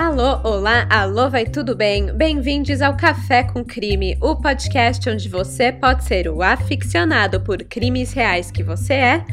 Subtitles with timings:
[0.00, 2.06] Alô, olá, alô, vai tudo bem?
[2.06, 8.14] Bem-vindos ao Café com Crime, o podcast onde você pode ser o aficionado por crimes
[8.14, 9.24] reais que você é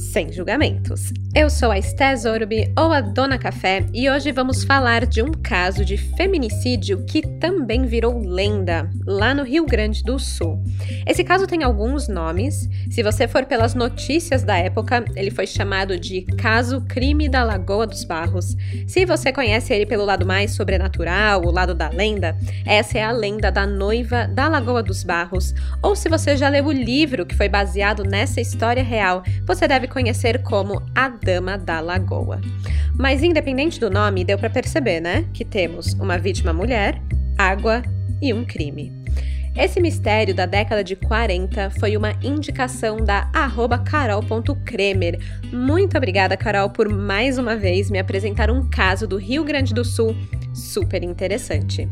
[0.00, 1.12] sem julgamentos.
[1.34, 5.30] Eu sou a Esté Zorbi, ou a Dona Café, e hoje vamos falar de um
[5.30, 10.60] caso de feminicídio que também virou lenda, lá no Rio Grande do Sul.
[11.06, 12.68] Esse caso tem alguns nomes.
[12.90, 17.86] Se você for pelas notícias da época, ele foi chamado de Caso Crime da Lagoa
[17.86, 18.56] dos Barros.
[18.86, 23.12] Se você conhece ele pelo lado mais sobrenatural, o lado da lenda, essa é a
[23.12, 25.54] lenda da noiva da Lagoa dos Barros.
[25.82, 29.89] Ou se você já leu o livro que foi baseado nessa história real, você deve
[29.90, 32.40] conhecer como a Dama da Lagoa.
[32.96, 37.00] Mas independente do nome, deu para perceber, né, que temos uma vítima mulher,
[37.36, 37.82] água
[38.22, 38.92] e um crime.
[39.56, 43.28] Esse mistério da década de 40 foi uma indicação da
[43.84, 45.18] carol.kremer.
[45.52, 49.84] Muito obrigada, Carol, por mais uma vez me apresentar um caso do Rio Grande do
[49.84, 50.14] Sul
[50.54, 51.88] super interessante.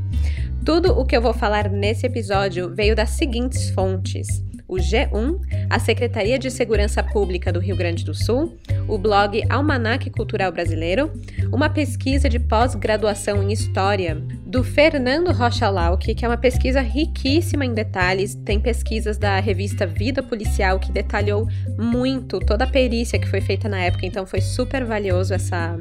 [0.65, 5.79] Tudo o que eu vou falar nesse episódio veio das seguintes fontes: o G1, a
[5.79, 11.11] Secretaria de Segurança Pública do Rio Grande do Sul, o blog Almanac Cultural Brasileiro,
[11.51, 17.65] uma pesquisa de pós-graduação em História do Fernando Rocha Lauck, que é uma pesquisa riquíssima
[17.65, 18.35] em detalhes.
[18.35, 23.69] Tem pesquisas da revista Vida Policial que detalhou muito toda a perícia que foi feita
[23.69, 25.79] na época, então foi super valioso essa,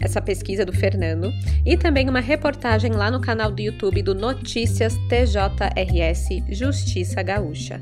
[0.00, 1.32] essa pesquisa do Fernando.
[1.64, 7.80] E também uma reportagem lá no canal do YouTube do Notícias TJRS Justiça Gaúcha.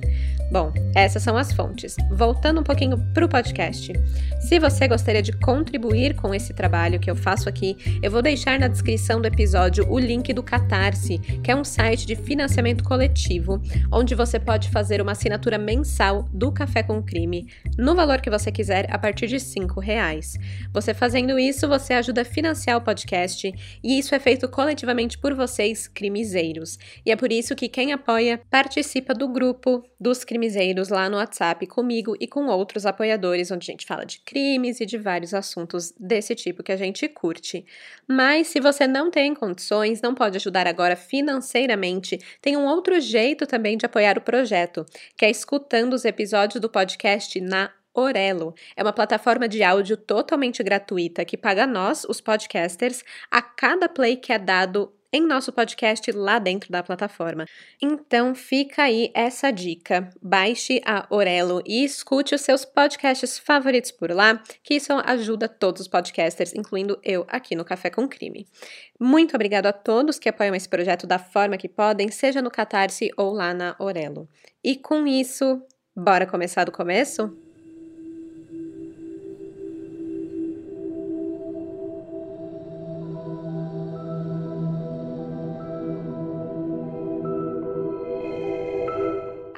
[0.54, 1.96] Bom, essas são as fontes.
[2.12, 3.92] Voltando um pouquinho para o podcast.
[4.38, 8.56] Se você gostaria de contribuir com esse trabalho que eu faço aqui, eu vou deixar
[8.60, 13.60] na descrição do episódio o link do Catarse, que é um site de financiamento coletivo,
[13.90, 18.52] onde você pode fazer uma assinatura mensal do Café com Crime, no valor que você
[18.52, 20.38] quiser, a partir de R$ reais.
[20.72, 25.34] Você fazendo isso, você ajuda a financiar o podcast, e isso é feito coletivamente por
[25.34, 26.78] vocês, crimezeiros.
[27.04, 31.66] E é por isso que quem apoia participa do grupo dos crimezeiros lá no WhatsApp
[31.66, 35.92] comigo e com outros apoiadores, onde a gente fala de crimes e de vários assuntos
[35.98, 37.64] desse tipo que a gente curte.
[38.06, 43.46] Mas se você não tem condições, não pode ajudar agora financeiramente, tem um outro jeito
[43.46, 44.84] também de apoiar o projeto,
[45.16, 48.54] que é escutando os episódios do podcast na Orelo.
[48.76, 54.16] É uma plataforma de áudio totalmente gratuita que paga nós, os podcasters, a cada play
[54.16, 57.46] que é dado em nosso podcast lá dentro da plataforma.
[57.80, 60.10] Então fica aí essa dica.
[60.20, 65.82] Baixe a Orelo e escute os seus podcasts favoritos por lá, que isso ajuda todos
[65.82, 68.44] os podcasters, incluindo eu aqui no Café com Crime.
[68.98, 73.10] Muito obrigado a todos que apoiam esse projeto da forma que podem, seja no Catarse
[73.16, 74.28] ou lá na Orelo.
[74.64, 75.62] E com isso,
[75.94, 77.43] bora começar do começo?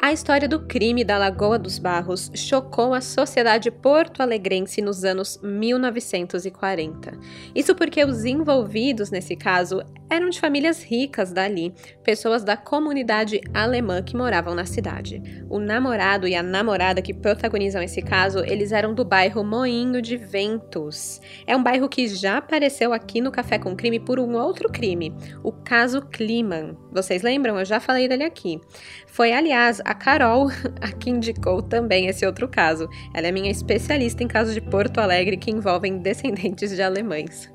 [0.07, 7.19] A história do crime da Lagoa dos Barros chocou a sociedade porto-alegrense nos anos 1940.
[7.53, 11.75] Isso porque os envolvidos nesse caso eram de famílias ricas dali,
[12.05, 15.21] pessoas da comunidade alemã que moravam na cidade.
[15.51, 20.17] O namorado e a namorada que protagonizam esse caso, eles eram do bairro Moinho de
[20.17, 21.21] Ventos.
[21.47, 25.13] É um bairro que já apareceu aqui no Café com Crime por um outro crime,
[25.43, 26.77] o caso Kliman.
[26.93, 27.59] Vocês lembram?
[27.59, 28.61] Eu já falei dele aqui.
[29.17, 32.87] Foi, aliás, a Carol a que indicou também esse outro caso.
[33.15, 37.51] Ela é minha especialista em casos de Porto Alegre que envolvem descendentes de alemães.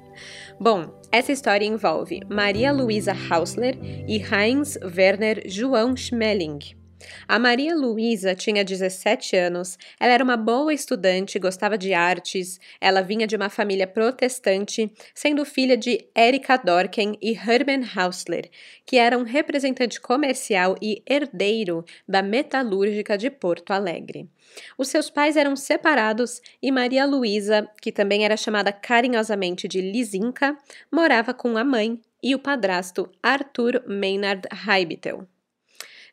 [0.59, 3.77] Bom, essa história envolve Maria Luisa Hausler
[4.07, 6.80] e Heinz Werner João Schmeling.
[7.27, 13.01] A Maria Luísa tinha 17 anos, ela era uma boa estudante, gostava de artes, ela
[13.01, 18.49] vinha de uma família protestante, sendo filha de Erika Dorken e Hermann Hausler,
[18.85, 24.29] que era um representante comercial e herdeiro da metalúrgica de Porto Alegre.
[24.77, 30.57] Os seus pais eram separados e Maria Luísa, que também era chamada carinhosamente de Lisinka,
[30.91, 35.27] morava com a mãe e o padrasto Arthur Maynard Heibitel.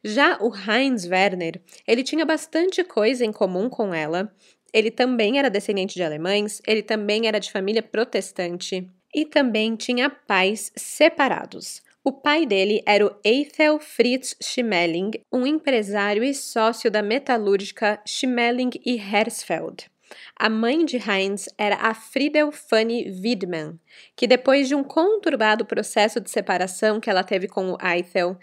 [0.05, 4.33] Já o Heinz Werner, ele tinha bastante coisa em comum com ela.
[4.73, 10.11] Ele também era descendente de alemães, ele também era de família protestante e também tinha
[10.11, 11.83] pais separados.
[12.05, 18.71] O pai dele era o Ethel Fritz Schmeling, um empresário e sócio da metalúrgica Schmeling
[18.85, 19.91] e Hersfeld.
[20.35, 23.79] A mãe de Heinz era a Friedel Fanny Widmann,
[24.17, 28.39] que depois de um conturbado processo de separação que ela teve com o Ethel,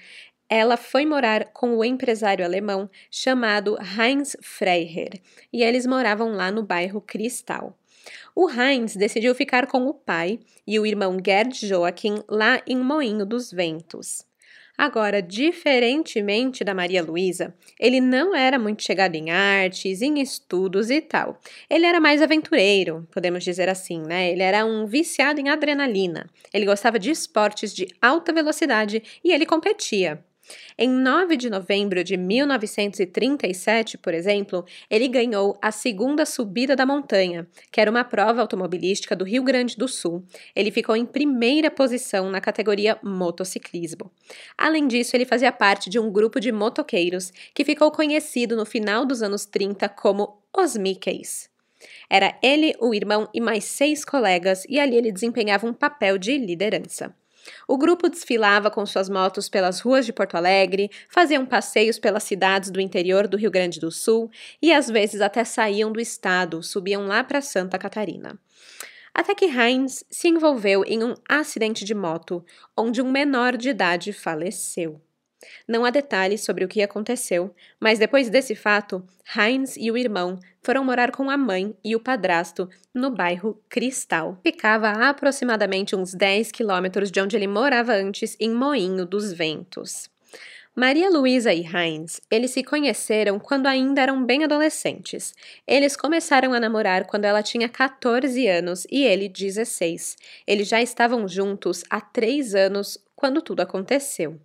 [0.49, 5.19] ela foi morar com o empresário alemão chamado Heinz Freiherr,
[5.51, 7.77] e eles moravam lá no bairro Cristal.
[8.35, 13.25] O Heinz decidiu ficar com o pai e o irmão Gerd Joachim lá em Moinho
[13.25, 14.23] dos Ventos.
[14.77, 20.99] Agora, diferentemente da Maria Luísa, ele não era muito chegado em artes, em estudos e
[20.99, 21.39] tal.
[21.69, 24.29] Ele era mais aventureiro, podemos dizer assim, né?
[24.29, 26.29] Ele era um viciado em adrenalina.
[26.53, 30.21] Ele gostava de esportes de alta velocidade e ele competia.
[30.77, 37.47] Em 9 de novembro de 1937, por exemplo, ele ganhou a segunda subida da montanha,
[37.71, 40.23] que era uma prova automobilística do Rio Grande do Sul.
[40.55, 44.11] Ele ficou em primeira posição na categoria motociclismo.
[44.57, 49.05] Além disso, ele fazia parte de um grupo de motoqueiros que ficou conhecido no final
[49.05, 51.49] dos anos 30 como os Mickeys.
[52.09, 56.37] Era ele, o irmão e mais seis colegas, e ali ele desempenhava um papel de
[56.37, 57.13] liderança.
[57.67, 62.69] O grupo desfilava com suas motos pelas ruas de Porto Alegre, faziam passeios pelas cidades
[62.69, 64.29] do interior do Rio Grande do Sul
[64.61, 68.39] e às vezes até saíam do estado, subiam lá para Santa Catarina.
[69.13, 72.45] Até que Heinz se envolveu em um acidente de moto,
[72.75, 75.01] onde um menor de idade faleceu.
[75.67, 79.03] Não há detalhes sobre o que aconteceu, mas depois desse fato,
[79.35, 84.39] Heinz e o irmão foram morar com a mãe e o padrasto no bairro Cristal.
[84.43, 90.09] Ficava a aproximadamente uns 10 quilômetros de onde ele morava antes, em Moinho dos Ventos.
[90.75, 95.33] Maria Luísa e Heinz, eles se conheceram quando ainda eram bem adolescentes.
[95.65, 100.17] Eles começaram a namorar quando ela tinha 14 anos e ele 16.
[100.45, 104.37] Eles já estavam juntos há três anos quando tudo aconteceu.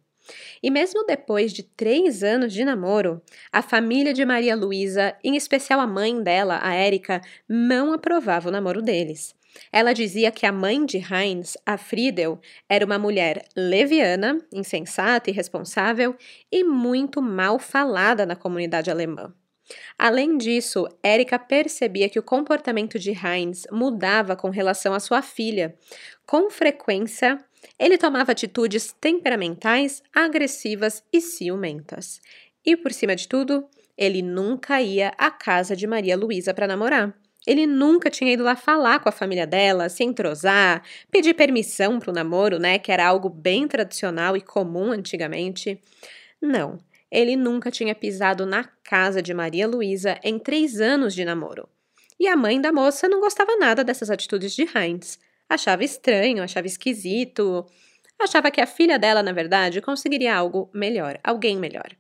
[0.63, 3.23] E mesmo depois de três anos de namoro,
[3.53, 8.53] a família de Maria Luísa, em especial a mãe dela, a Érica, não aprovava o
[8.53, 9.35] namoro deles.
[9.73, 15.33] Ela dizia que a mãe de Heinz, a Friedel, era uma mulher leviana, insensata e
[15.33, 16.17] irresponsável
[16.51, 19.35] e muito mal falada na comunidade alemã.
[19.99, 25.77] Além disso, Erika percebia que o comportamento de Heinz mudava com relação à sua filha.
[26.27, 27.39] Com frequência,
[27.79, 32.21] ele tomava atitudes temperamentais, agressivas e ciumentas.
[32.65, 33.67] E por cima de tudo,
[33.97, 37.15] ele nunca ia à casa de Maria Luísa para namorar.
[37.47, 42.11] Ele nunca tinha ido lá falar com a família dela, se entrosar, pedir permissão para
[42.11, 45.81] o namoro, né, que era algo bem tradicional e comum antigamente.
[46.41, 46.79] Não,
[47.11, 51.69] ele nunca tinha pisado na casa de Maria Luísa em três anos de namoro.
[52.19, 55.19] E a mãe da moça não gostava nada dessas atitudes de Heinz.
[55.51, 57.67] Achava estranho, achava esquisito.
[58.17, 61.91] Achava que a filha dela, na verdade, conseguiria algo melhor, alguém melhor.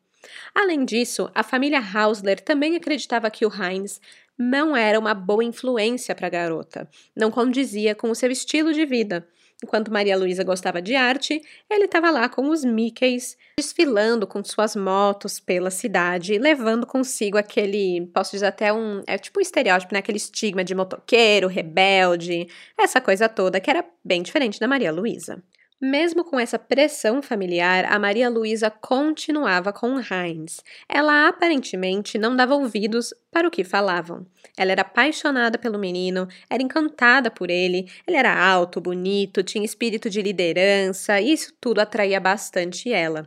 [0.55, 4.01] Além disso, a família Hausler também acreditava que o Heinz
[4.39, 8.87] não era uma boa influência para a garota, não condizia com o seu estilo de
[8.87, 9.27] vida.
[9.63, 14.75] Enquanto Maria Luísa gostava de arte, ele estava lá com os Mickeys, desfilando com suas
[14.75, 20.01] motos pela cidade, levando consigo aquele, posso dizer até um, é tipo um estereótipo, né?
[20.01, 22.49] Aquele estigma de motoqueiro, rebelde,
[22.79, 25.43] essa coisa toda que era bem diferente da Maria Luísa.
[25.83, 30.63] Mesmo com essa pressão familiar, a Maria Luísa continuava com Heinz.
[30.87, 34.27] Ela aparentemente não dava ouvidos para o que falavam.
[34.59, 37.91] Ela era apaixonada pelo menino, era encantada por ele.
[38.07, 43.27] Ele era alto, bonito, tinha espírito de liderança, e isso tudo atraía bastante ela.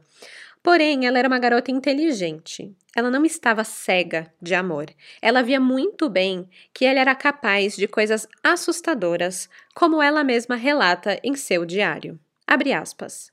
[0.61, 2.71] Porém, ela era uma garota inteligente.
[2.95, 4.85] Ela não estava cega de amor.
[5.19, 11.19] Ela via muito bem que ele era capaz de coisas assustadoras, como ela mesma relata
[11.23, 12.19] em seu diário.
[12.47, 13.31] Abre aspas.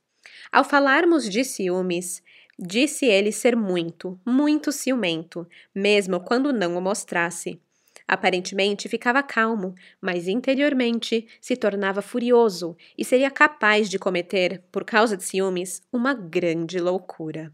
[0.51, 2.21] Ao falarmos de ciúmes,
[2.57, 7.59] disse ele ser muito, muito ciumento, mesmo quando não o mostrasse.
[8.07, 15.15] Aparentemente ficava calmo, mas interiormente se tornava furioso e seria capaz de cometer, por causa
[15.15, 17.53] de ciúmes, uma grande loucura.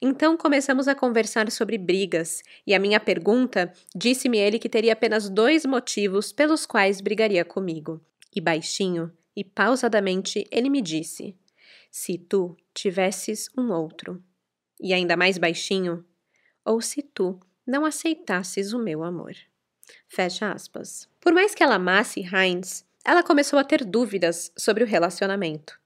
[0.00, 5.28] Então começamos a conversar sobre brigas, e a minha pergunta disse-me ele que teria apenas
[5.28, 8.00] dois motivos pelos quais brigaria comigo.
[8.34, 11.36] E baixinho, e pausadamente ele me disse:
[11.90, 14.22] Se tu tivesses um outro,
[14.80, 16.04] e ainda mais baixinho,
[16.64, 19.34] ou se tu não aceitasses o meu amor.
[20.08, 21.08] Fecha aspas.
[21.20, 25.78] Por mais que ela amasse Heinz, ela começou a ter dúvidas sobre o relacionamento.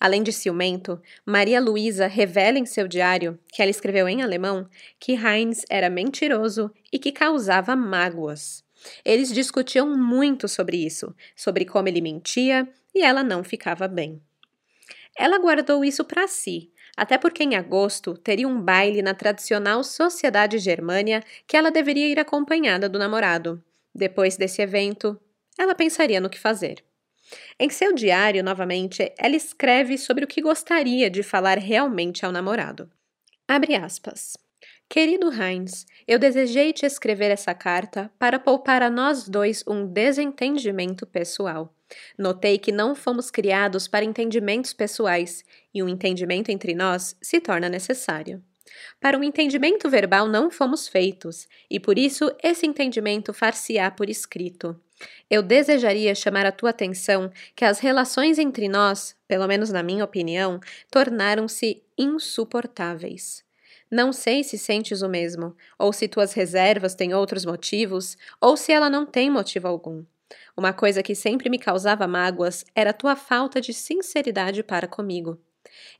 [0.00, 4.68] Além de ciumento, Maria Luísa revela em seu diário, que ela escreveu em alemão,
[4.98, 8.64] que Heinz era mentiroso e que causava mágoas.
[9.04, 14.20] Eles discutiam muito sobre isso, sobre como ele mentia e ela não ficava bem.
[15.16, 20.58] Ela guardou isso para si, até porque em agosto teria um baile na tradicional Sociedade
[20.58, 23.62] Germânia que ela deveria ir acompanhada do namorado.
[23.94, 25.20] Depois desse evento,
[25.58, 26.82] ela pensaria no que fazer.
[27.58, 32.90] Em seu diário, novamente, ela escreve sobre o que gostaria de falar realmente ao namorado.
[33.48, 34.36] Abre aspas.
[34.88, 41.06] Querido Heinz, eu desejei te escrever essa carta para poupar a nós dois um desentendimento
[41.06, 41.74] pessoal.
[42.16, 45.44] Notei que não fomos criados para entendimentos pessoais
[45.74, 48.42] e um entendimento entre nós se torna necessário.
[49.00, 54.78] Para um entendimento verbal não fomos feitos, e por isso esse entendimento far-se-á por escrito.
[55.28, 60.04] Eu desejaria chamar a tua atenção que as relações entre nós, pelo menos na minha
[60.04, 63.44] opinião, tornaram-se insuportáveis.
[63.90, 68.72] Não sei se sentes o mesmo, ou se tuas reservas têm outros motivos, ou se
[68.72, 70.04] ela não tem motivo algum.
[70.56, 75.40] Uma coisa que sempre me causava mágoas era a tua falta de sinceridade para comigo.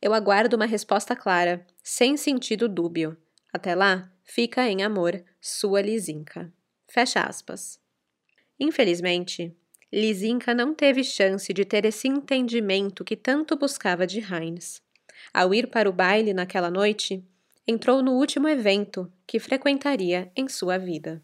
[0.01, 3.17] Eu aguardo uma resposta clara, sem sentido dúbio.
[3.53, 6.53] Até lá, fica em amor, sua Lizinka.
[6.87, 7.81] Fecha aspas.
[8.61, 9.57] Infelizmente,
[9.93, 14.83] Lizinka não teve chance de ter esse entendimento que tanto buscava de Heinz.
[15.33, 17.25] Ao ir para o baile naquela noite,
[17.67, 21.23] entrou no último evento que frequentaria em sua vida.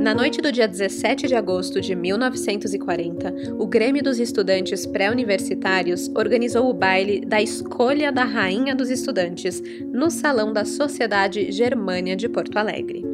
[0.00, 6.70] Na noite do dia 17 de agosto de 1940, o Grêmio dos Estudantes Pré-Universitários organizou
[6.70, 12.56] o baile da Escolha da Rainha dos Estudantes no Salão da Sociedade Germânia de Porto
[12.56, 13.04] Alegre.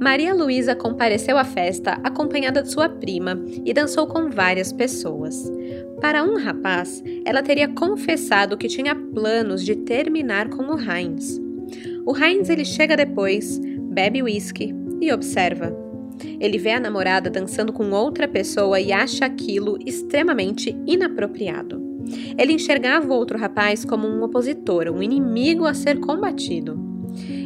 [0.00, 5.48] Maria Luísa compareceu à festa acompanhada de sua prima e dançou com várias pessoas.
[6.00, 11.40] Para um rapaz, ela teria confessado que tinha planos de terminar com o Heinz.
[12.04, 13.60] O Heinz ele chega depois,
[13.92, 15.87] bebe uísque e observa.
[16.40, 21.80] Ele vê a namorada dançando com outra pessoa e acha aquilo extremamente inapropriado.
[22.38, 26.78] Ele enxergava o outro rapaz como um opositor, um inimigo a ser combatido.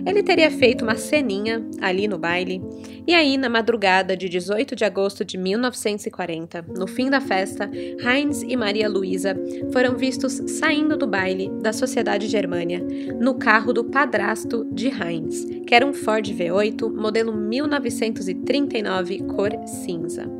[0.06, 2.60] Ele teria feito uma ceninha ali no baile,
[3.06, 8.42] e aí, na madrugada de 18 de agosto de 1940, no fim da festa, Heinz
[8.42, 9.34] e Maria Luísa
[9.72, 12.80] foram vistos saindo do baile da Sociedade Germânia
[13.18, 20.30] no carro do padrasto de Heinz, que era um Ford V8 modelo 1939 cor cinza.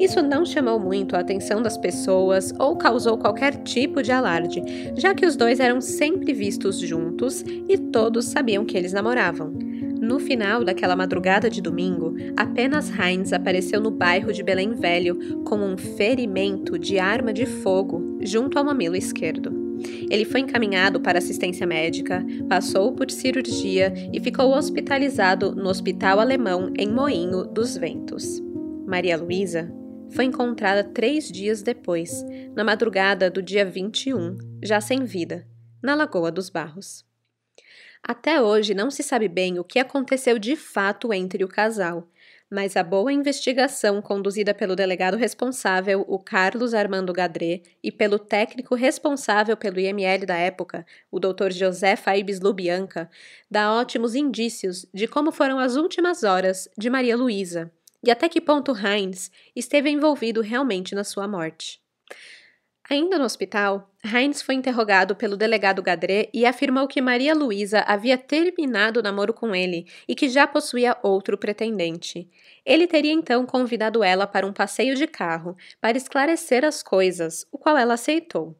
[0.00, 4.62] Isso não chamou muito a atenção das pessoas ou causou qualquer tipo de alarde,
[4.96, 9.77] já que os dois eram sempre vistos juntos e todos sabiam que eles namoravam.
[10.08, 15.56] No final daquela madrugada de domingo, apenas Heinz apareceu no bairro de Belém Velho com
[15.56, 19.52] um ferimento de arma de fogo junto ao mamilo esquerdo.
[20.10, 26.72] Ele foi encaminhado para assistência médica, passou por cirurgia e ficou hospitalizado no Hospital Alemão
[26.78, 28.42] em Moinho dos Ventos.
[28.86, 29.70] Maria Luísa
[30.08, 32.24] foi encontrada três dias depois,
[32.56, 35.46] na madrugada do dia 21, já sem vida,
[35.82, 37.07] na Lagoa dos Barros.
[38.02, 42.08] Até hoje não se sabe bem o que aconteceu de fato entre o casal,
[42.50, 48.74] mas a boa investigação conduzida pelo delegado responsável, o Carlos Armando Gadré, e pelo técnico
[48.74, 51.52] responsável pelo IML da época, o Dr.
[51.52, 53.10] José Faibes Lubianca,
[53.50, 57.70] dá ótimos indícios de como foram as últimas horas de Maria Luísa
[58.02, 61.80] e até que ponto Heinz esteve envolvido realmente na sua morte.
[62.90, 68.16] Ainda no hospital, Heinz foi interrogado pelo delegado Gadré e afirmou que Maria Luísa havia
[68.16, 72.26] terminado o namoro com ele e que já possuía outro pretendente.
[72.64, 77.58] Ele teria então convidado ela para um passeio de carro para esclarecer as coisas, o
[77.58, 78.56] qual ela aceitou.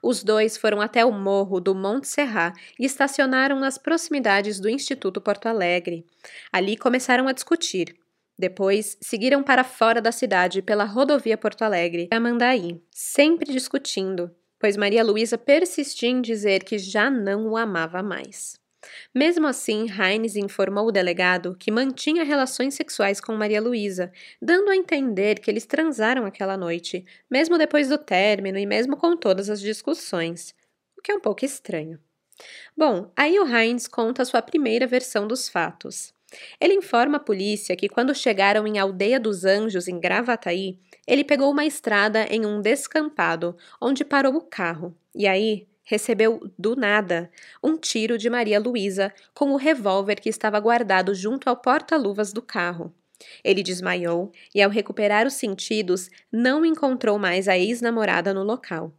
[0.00, 5.20] Os dois foram até o morro do Monte Serrat e estacionaram nas proximidades do Instituto
[5.20, 6.06] Porto Alegre.
[6.52, 7.96] Ali começaram a discutir.
[8.42, 14.76] Depois, seguiram para fora da cidade pela rodovia Porto Alegre a Mandaí, sempre discutindo, pois
[14.76, 18.54] Maria Luísa persistia em dizer que já não o amava mais.
[19.14, 24.10] Mesmo assim, Heinz informou o delegado que mantinha relações sexuais com Maria Luísa,
[24.42, 29.16] dando a entender que eles transaram aquela noite, mesmo depois do término e mesmo com
[29.16, 30.52] todas as discussões,
[30.98, 32.00] o que é um pouco estranho.
[32.76, 36.12] Bom, aí o Heinz conta sua primeira versão dos fatos.
[36.60, 41.50] Ele informa a polícia que quando chegaram em Aldeia dos Anjos, em Gravataí, ele pegou
[41.50, 47.30] uma estrada em um descampado, onde parou o carro, e aí recebeu do nada
[47.62, 52.40] um tiro de Maria Luísa com o revólver que estava guardado junto ao porta-luvas do
[52.40, 52.94] carro.
[53.44, 58.92] Ele desmaiou e, ao recuperar os sentidos, não encontrou mais a ex-namorada no local.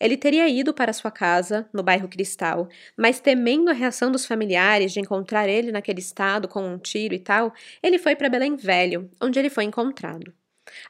[0.00, 4.92] Ele teria ido para sua casa, no bairro Cristal, mas temendo a reação dos familiares
[4.92, 9.10] de encontrar ele naquele estado com um tiro e tal, ele foi para Belém Velho,
[9.20, 10.32] onde ele foi encontrado.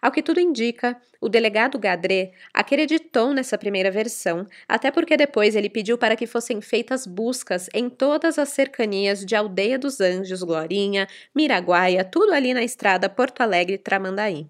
[0.00, 5.68] Ao que tudo indica, o delegado Gadré acreditou nessa primeira versão, até porque depois ele
[5.68, 11.06] pediu para que fossem feitas buscas em todas as cercanias de Aldeia dos Anjos, Glorinha,
[11.34, 14.48] Miraguaia, tudo ali na estrada Porto Alegre-Tramandaí.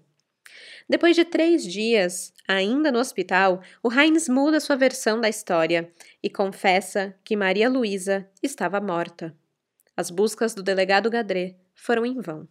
[0.89, 5.93] Depois de três dias, ainda no hospital, o Heinz muda sua versão da história
[6.23, 9.35] e confessa que Maria Luísa estava morta.
[9.95, 12.47] As buscas do delegado Gadré foram em vão.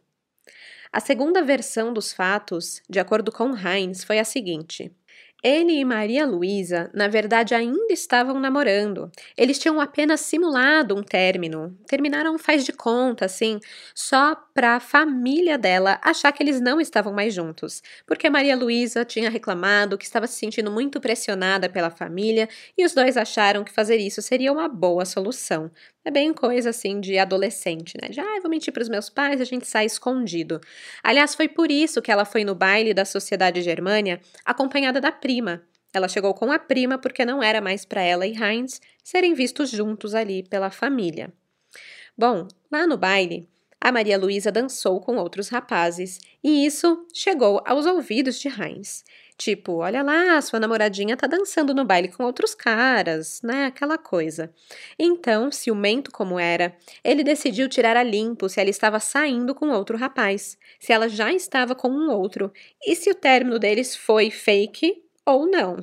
[0.93, 4.95] A segunda versão dos fatos, de acordo com Heinz, foi a seguinte:
[5.43, 9.11] ele e Maria Luísa, na verdade, ainda estavam namorando.
[9.37, 11.77] Eles tinham apenas simulado um término.
[11.87, 13.61] Terminaram faz de conta, assim,
[13.95, 17.83] só para a família dela achar que eles não estavam mais juntos.
[18.07, 22.93] Porque Maria Luísa tinha reclamado que estava se sentindo muito pressionada pela família e os
[22.93, 25.71] dois acharam que fazer isso seria uma boa solução.
[26.09, 28.09] É bem coisa assim de adolescente, né?
[28.09, 30.59] De, ah, vou mentir para os meus pais, a gente sai escondido.
[31.03, 35.63] Aliás, foi por isso que ela foi no baile da Sociedade Germânia acompanhada da prima.
[35.93, 39.69] Ela chegou com a prima porque não era mais para ela e Heinz serem vistos
[39.69, 41.31] juntos ali pela família.
[42.17, 43.47] Bom, lá no baile,
[43.79, 49.05] a Maria Luísa dançou com outros rapazes e isso chegou aos ouvidos de Heinz.
[49.39, 53.67] Tipo, olha lá, sua namoradinha tá dançando no baile com outros caras, né?
[53.67, 54.53] Aquela coisa.
[54.99, 59.97] Então, ciumento como era, ele decidiu tirar a limpo se ela estava saindo com outro
[59.97, 62.53] rapaz, se ela já estava com um outro
[62.85, 65.77] e se o término deles foi fake ou não.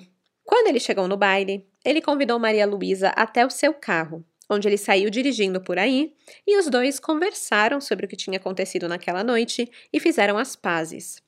[0.43, 4.77] Quando ele chegou no baile, ele convidou Maria Luísa até o seu carro, onde ele
[4.77, 6.13] saiu dirigindo por aí,
[6.45, 11.24] e os dois conversaram sobre o que tinha acontecido naquela noite e fizeram as pazes.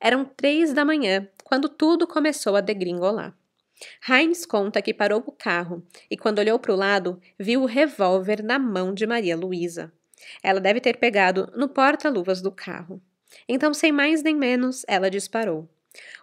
[0.00, 3.34] Eram três da manhã quando tudo começou a degringolar.
[4.08, 8.42] Heinz conta que parou o carro e, quando olhou para o lado, viu o revólver
[8.42, 9.92] na mão de Maria Luísa.
[10.42, 13.02] Ela deve ter pegado no porta-luvas do carro.
[13.48, 15.68] Então, sem mais nem menos, ela disparou.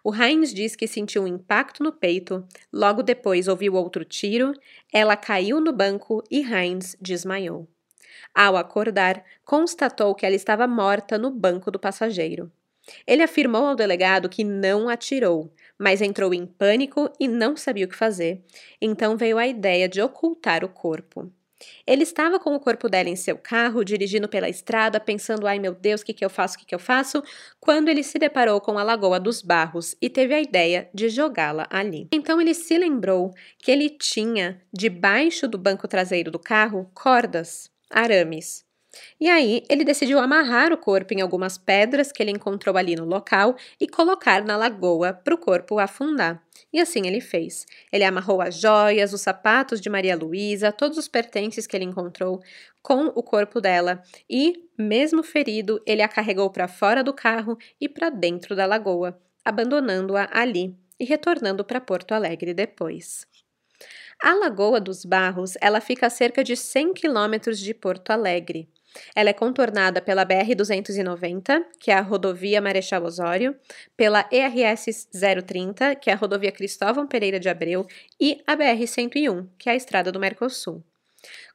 [0.03, 4.53] O Heinz diz que sentiu um impacto no peito, logo depois ouviu outro tiro,
[4.91, 7.67] ela caiu no banco e Heinz desmaiou.
[8.33, 12.51] Ao acordar, constatou que ela estava morta no banco do passageiro.
[13.07, 17.89] Ele afirmou ao delegado que não atirou, mas entrou em pânico e não sabia o
[17.89, 18.43] que fazer.
[18.81, 21.31] Então veio a ideia de ocultar o corpo.
[21.85, 25.73] Ele estava com o corpo dela em seu carro, dirigindo pela estrada, pensando: ai meu
[25.73, 27.23] Deus, o que, que eu faço, o que, que eu faço?
[27.59, 31.67] Quando ele se deparou com a Lagoa dos Barros e teve a ideia de jogá-la
[31.69, 32.07] ali.
[32.11, 38.65] Então ele se lembrou que ele tinha, debaixo do banco traseiro do carro, cordas, arames.
[39.19, 43.05] E aí, ele decidiu amarrar o corpo em algumas pedras que ele encontrou ali no
[43.05, 46.43] local e colocar na lagoa para o corpo afundar.
[46.71, 47.65] E assim ele fez.
[47.91, 52.41] Ele amarrou as joias, os sapatos de Maria Luísa, todos os pertences que ele encontrou
[52.81, 57.87] com o corpo dela e, mesmo ferido, ele a carregou para fora do carro e
[57.87, 63.25] para dentro da lagoa, abandonando-a ali e retornando para Porto Alegre depois.
[64.21, 68.69] A Lagoa dos Barros, ela fica a cerca de 100 quilômetros de Porto Alegre.
[69.15, 73.55] Ela é contornada pela BR-290, que é a rodovia Marechal Osório,
[73.95, 77.85] pela ERS-030, que é a rodovia Cristóvão Pereira de Abreu,
[78.19, 80.83] e a BR-101, que é a estrada do Mercosul.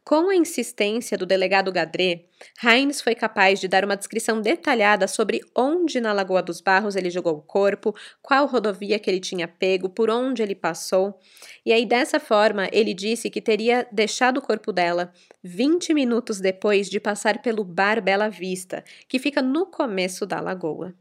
[0.04, 2.24] Com a insistência do delegado Gadré,
[2.64, 7.10] Heinz foi capaz de dar uma descrição detalhada sobre onde na Lagoa dos Barros ele
[7.10, 11.18] jogou o corpo, qual rodovia que ele tinha pego, por onde ele passou.
[11.64, 16.88] E aí, dessa forma, ele disse que teria deixado o corpo dela 20 minutos depois
[16.88, 20.94] de passar pelo Bar Bela Vista, que fica no começo da lagoa.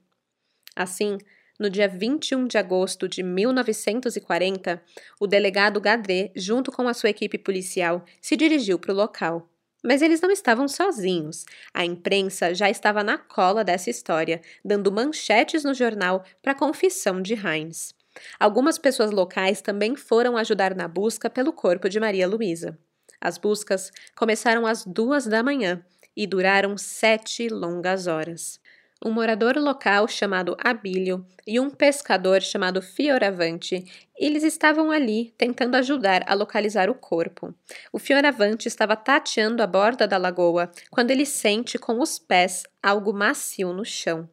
[0.76, 1.18] Assim,
[1.60, 4.82] no dia 21 de agosto de 1940,
[5.20, 9.50] o delegado Gadré, junto com a sua equipe policial, se dirigiu para o local.
[9.84, 11.46] Mas eles não estavam sozinhos.
[11.74, 17.22] A imprensa já estava na cola dessa história, dando manchetes no jornal para a confissão
[17.22, 17.94] de Heinz.
[18.40, 22.78] Algumas pessoas locais também foram ajudar na busca pelo corpo de Maria Luísa.
[23.22, 25.84] As buscas começaram às duas da manhã
[26.16, 28.60] e duraram sete longas horas
[29.04, 33.86] um morador local chamado Abílio e um pescador chamado Fioravante.
[34.18, 37.54] Eles estavam ali tentando ajudar a localizar o corpo.
[37.92, 43.14] O Fioravante estava tateando a borda da lagoa quando ele sente com os pés algo
[43.14, 44.30] macio no chão.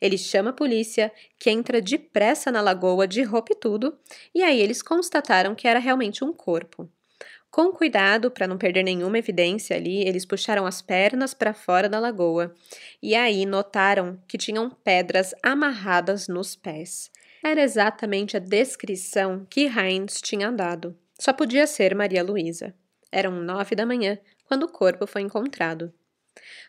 [0.00, 3.98] Ele chama a polícia, que entra depressa na lagoa de roupa e tudo,
[4.34, 6.88] e aí eles constataram que era realmente um corpo.
[7.56, 11.98] Com cuidado, para não perder nenhuma evidência ali, eles puxaram as pernas para fora da
[11.98, 12.54] lagoa
[13.02, 17.10] e aí notaram que tinham pedras amarradas nos pés.
[17.42, 20.94] Era exatamente a descrição que Heinz tinha dado.
[21.18, 22.74] Só podia ser Maria Luísa.
[23.10, 25.90] Eram nove da manhã quando o corpo foi encontrado.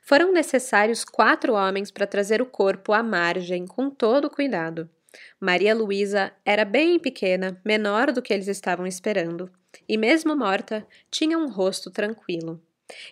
[0.01, 4.89] Foram necessários quatro homens para trazer o corpo à margem com todo cuidado.
[5.37, 9.51] Maria Luísa era bem pequena, menor do que eles estavam esperando,
[9.87, 12.61] e mesmo morta, tinha um rosto tranquilo.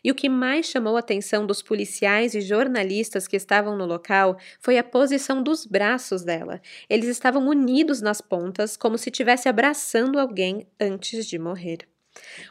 [0.03, 4.37] E o que mais chamou a atenção dos policiais e jornalistas que estavam no local
[4.59, 6.61] foi a posição dos braços dela.
[6.89, 11.79] Eles estavam unidos nas pontas, como se estivesse abraçando alguém antes de morrer.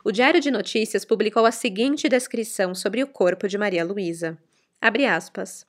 [0.04, 4.36] O Diário de Notícias publicou a seguinte descrição sobre o corpo de Maria Luísa.
[4.80, 5.66] Abre aspas.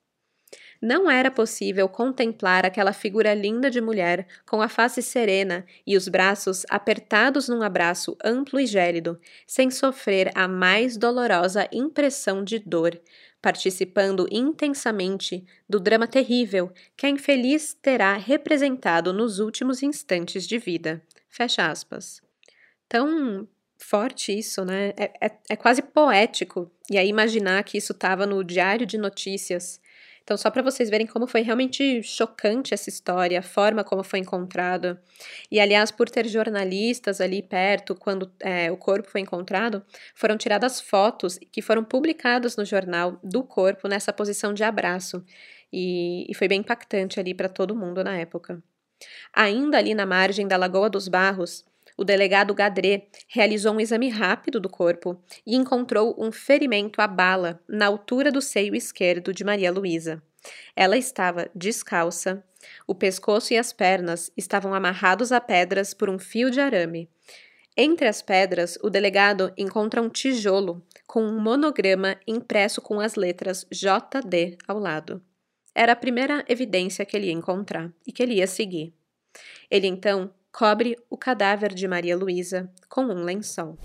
[0.85, 6.07] Não era possível contemplar aquela figura linda de mulher, com a face serena e os
[6.07, 13.01] braços apertados num abraço amplo e gélido, sem sofrer a mais dolorosa impressão de dor,
[13.41, 21.01] participando intensamente do drama terrível que a infeliz terá representado nos últimos instantes de vida.
[21.27, 22.21] Fecha aspas.
[22.87, 24.93] Tão forte isso, né?
[24.95, 26.71] É, é, é quase poético.
[26.91, 29.81] E aí imaginar que isso estava no diário de notícias
[30.25, 34.17] então, só para vocês verem como foi realmente chocante essa história, a forma como foi
[34.17, 34.97] encontrado.
[35.51, 39.85] E, aliás, por ter jornalistas ali perto, quando é, o corpo foi encontrado,
[40.15, 45.23] foram tiradas fotos que foram publicadas no jornal do corpo nessa posição de abraço.
[45.71, 48.63] E, e foi bem impactante ali para todo mundo na época.
[49.31, 51.63] Ainda ali na margem da Lagoa dos Barros,
[51.97, 57.59] o delegado Gadré realizou um exame rápido do corpo e encontrou um ferimento à bala
[57.67, 60.21] na altura do seio esquerdo de Maria Luísa.
[60.75, 62.43] Ela estava descalça,
[62.85, 67.09] o pescoço e as pernas estavam amarrados a pedras por um fio de arame.
[67.77, 73.65] Entre as pedras, o delegado encontra um tijolo com um monograma impresso com as letras
[73.69, 75.21] JD ao lado.
[75.73, 78.93] Era a primeira evidência que ele ia encontrar e que ele ia seguir.
[79.69, 83.77] Ele então cobre o cadáver de Maria Luísa com um lençol.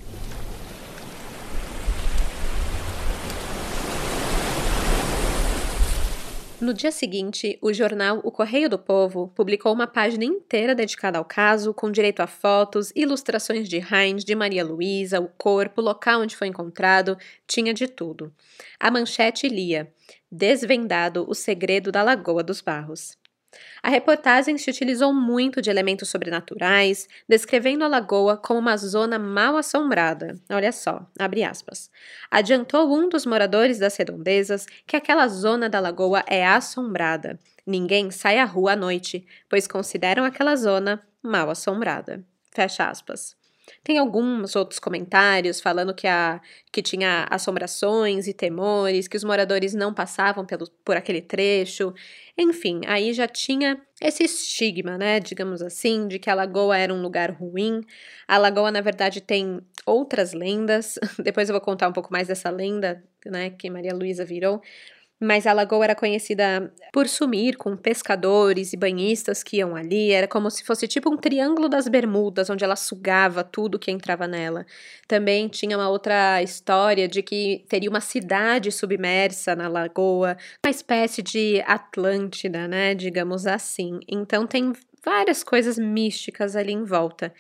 [6.60, 11.24] No dia seguinte, o jornal O Correio do Povo publicou uma página inteira dedicada ao
[11.24, 16.20] caso, com direito a fotos, ilustrações de Heinz, de Maria Luísa, o corpo, o local
[16.20, 18.32] onde foi encontrado, tinha de tudo.
[18.78, 19.92] A manchete lia:
[20.30, 23.18] Desvendado o segredo da Lagoa dos Barros.
[23.82, 29.56] A reportagem se utilizou muito de elementos sobrenaturais, descrevendo a lagoa como uma zona mal
[29.56, 30.38] assombrada.
[30.50, 31.90] Olha só, abre aspas.
[32.30, 37.38] Adiantou um dos moradores das redondezas que aquela zona da lagoa é assombrada.
[37.66, 42.24] Ninguém sai à rua à noite, pois consideram aquela zona mal assombrada.
[42.52, 43.39] Fecha aspas.
[43.82, 46.40] Tem alguns outros comentários falando que, a,
[46.72, 51.92] que tinha assombrações e temores, que os moradores não passavam pelo, por aquele trecho.
[52.36, 57.02] Enfim, aí já tinha esse estigma, né, digamos assim, de que a lagoa era um
[57.02, 57.82] lugar ruim.
[58.26, 60.98] A lagoa, na verdade, tem outras lendas.
[61.22, 64.60] Depois eu vou contar um pouco mais dessa lenda, né, que Maria Luísa virou
[65.20, 70.26] mas a lagoa era conhecida por sumir com pescadores e banhistas que iam ali, era
[70.26, 74.64] como se fosse tipo um triângulo das Bermudas, onde ela sugava tudo que entrava nela.
[75.06, 81.22] Também tinha uma outra história de que teria uma cidade submersa na lagoa, uma espécie
[81.22, 84.00] de Atlântida, né, digamos assim.
[84.08, 84.72] Então tem
[85.04, 87.32] várias coisas místicas ali em volta.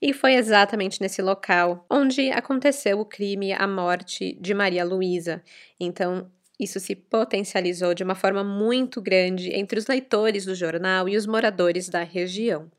[0.00, 5.42] E foi exatamente nesse local onde aconteceu o crime, a morte de Maria Luísa.
[5.80, 11.16] Então, isso se potencializou de uma forma muito grande entre os leitores do jornal e
[11.16, 12.70] os moradores da região.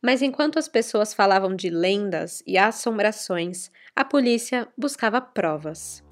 [0.00, 6.02] Mas enquanto as pessoas falavam de lendas e assombrações, a polícia buscava provas.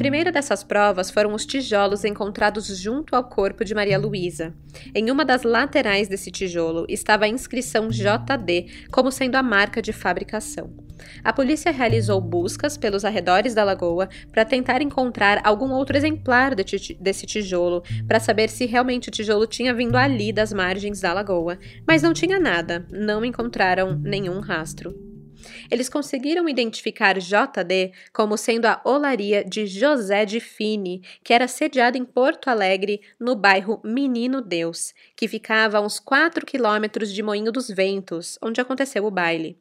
[0.00, 4.54] Primeira dessas provas foram os tijolos encontrados junto ao corpo de Maria Luísa.
[4.94, 9.92] Em uma das laterais desse tijolo estava a inscrição JD, como sendo a marca de
[9.92, 10.72] fabricação.
[11.22, 17.26] A polícia realizou buscas pelos arredores da lagoa para tentar encontrar algum outro exemplar desse
[17.26, 22.00] tijolo, para saber se realmente o tijolo tinha vindo ali das margens da lagoa, mas
[22.00, 25.09] não tinha nada, não encontraram nenhum rastro.
[25.70, 31.96] Eles conseguiram identificar JD como sendo a olaria de José de Fini, que era sediada
[31.96, 37.52] em Porto Alegre, no bairro Menino Deus, que ficava a uns 4 quilômetros de Moinho
[37.52, 39.56] dos Ventos, onde aconteceu o baile.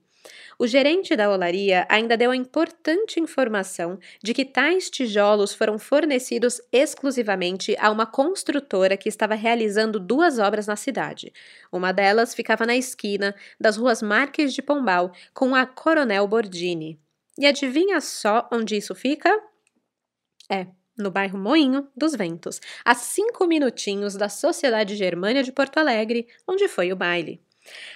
[0.61, 6.59] O gerente da olaria ainda deu a importante informação de que tais tijolos foram fornecidos
[6.69, 11.31] exclusivamente a uma construtora que estava realizando duas obras na cidade.
[11.71, 16.99] Uma delas ficava na esquina das ruas Marques de Pombal com a Coronel Bordini.
[17.37, 19.41] E adivinha só onde isso fica?
[20.51, 20.67] É,
[20.97, 26.67] no bairro Moinho dos Ventos, a cinco minutinhos da Sociedade Germânia de Porto Alegre, onde
[26.67, 27.41] foi o baile.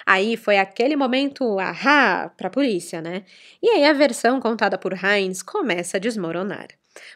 [0.06, 3.24] Aí foi aquele momento ahá para a polícia, né?
[3.62, 6.68] E aí a versão contada por Heinz começa a desmoronar.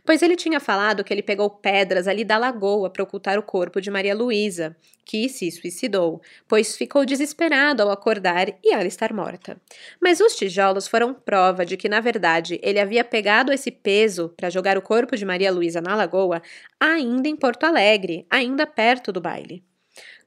[0.03, 3.79] pois ele tinha falado que ele pegou pedras ali da lagoa para ocultar o corpo
[3.79, 9.55] de Maria Luísa, que se suicidou, pois ficou desesperado ao acordar e ela estar morta.
[10.01, 14.49] Mas os tijolos foram prova de que, na verdade, ele havia pegado esse peso para
[14.49, 16.41] jogar o corpo de Maria Luísa na lagoa
[16.79, 19.63] ainda em Porto Alegre, ainda perto do baile.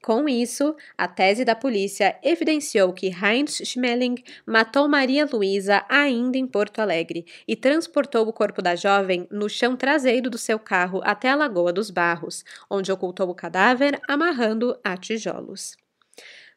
[0.02, 6.46] Com isso, a tese da polícia evidenciou que Heinz Schmeling matou Maria Luísa ainda em
[6.46, 11.28] Porto Alegre e transportou o corpo da jovem no chão traseiro do seu carro até
[11.28, 15.76] a Lagoa dos Barros, onde ocultou o cadáver amarrando a tijolos.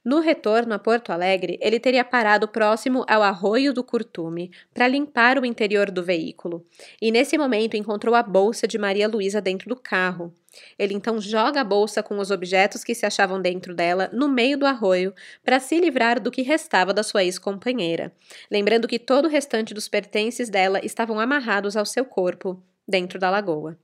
[0.03, 5.39] No retorno a Porto Alegre, ele teria parado próximo ao arroio do Curtume para limpar
[5.39, 6.65] o interior do veículo,
[7.01, 10.33] e nesse momento encontrou a bolsa de Maria Luísa dentro do carro.
[10.77, 14.57] Ele então joga a bolsa com os objetos que se achavam dentro dela no meio
[14.57, 15.13] do arroio
[15.43, 18.11] para se livrar do que restava da sua ex-companheira,
[18.51, 23.29] lembrando que todo o restante dos pertences dela estavam amarrados ao seu corpo dentro da
[23.29, 23.77] lagoa.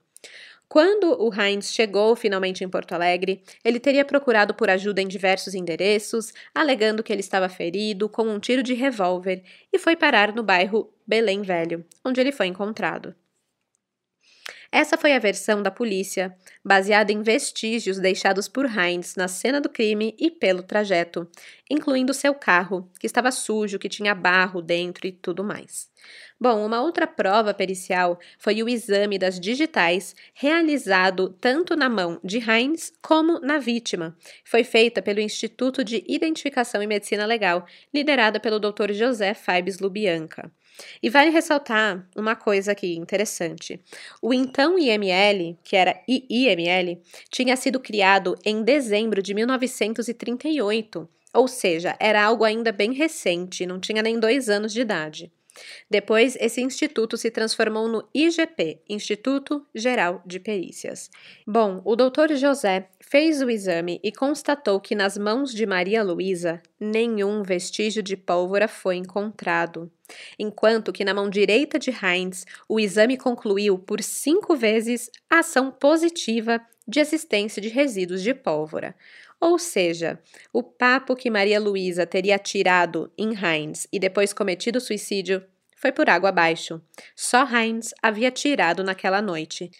[0.70, 5.56] Quando o Heinz chegou finalmente em Porto Alegre, ele teria procurado por ajuda em diversos
[5.56, 10.44] endereços, alegando que ele estava ferido com um tiro de revólver e foi parar no
[10.44, 13.16] bairro Belém Velho, onde ele foi encontrado.
[14.72, 19.68] Essa foi a versão da polícia, baseada em vestígios deixados por Heinz na cena do
[19.68, 21.28] crime e pelo trajeto,
[21.68, 25.90] incluindo seu carro, que estava sujo, que tinha barro dentro e tudo mais.
[26.42, 32.38] Bom, uma outra prova pericial foi o exame das digitais realizado tanto na mão de
[32.38, 34.16] Heinz como na vítima.
[34.46, 38.94] Foi feita pelo Instituto de Identificação e Medicina Legal, liderada pelo Dr.
[38.94, 40.50] José Fibes Lubianca.
[41.04, 43.78] E vale ressaltar uma coisa aqui interessante.
[44.22, 51.98] O então IML, que era IIML, tinha sido criado em dezembro de 1938, ou seja,
[52.00, 55.30] era algo ainda bem recente, não tinha nem dois anos de idade.
[55.90, 61.10] Depois, esse instituto se transformou no IGP, Instituto Geral de Perícias.
[61.46, 66.62] Bom, o doutor José fez o exame e constatou que nas mãos de Maria Luísa
[66.80, 69.92] nenhum vestígio de pólvora foi encontrado.
[70.38, 75.72] Enquanto que na mão direita de Heinz, o exame concluiu por cinco vezes a ação
[75.72, 78.96] positiva de existência de resíduos de pólvora.
[79.40, 80.20] Ou seja,
[80.52, 85.44] o papo que Maria Luísa teria tirado em Heinz e depois cometido suicídio
[85.78, 86.82] foi por água abaixo.
[87.16, 89.72] Só Heinz havia tirado naquela noite.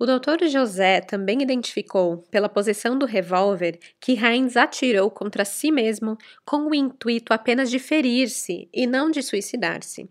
[0.00, 6.16] O doutor José também identificou, pela posição do revólver, que Heinz atirou contra si mesmo
[6.44, 10.08] com o intuito apenas de ferir-se e não de suicidar-se.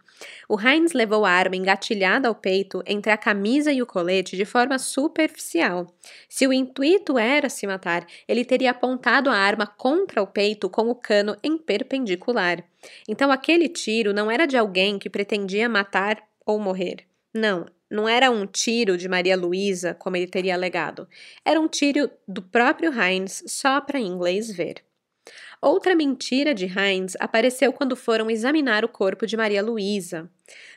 [0.50, 4.43] O Heinz levou a arma engatilhada ao peito entre a camisa e o colete de
[4.43, 5.88] forma superficial.
[6.28, 10.89] Se o intuito era se matar, ele teria apontado a arma contra o peito com
[10.89, 12.62] o cano em perpendicular.
[13.08, 17.07] Então aquele tiro não era de alguém que pretendia matar ou morrer.
[17.38, 21.08] Não, não era um tiro de Maria Luísa, como ele teria alegado.
[21.45, 24.84] Era um tiro do próprio Heinz, só para inglês ver.
[25.62, 30.28] Outra mentira de Heinz apareceu quando foram examinar o corpo de Maria Luísa.